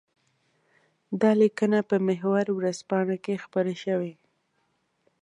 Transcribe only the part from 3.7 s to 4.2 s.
شوې.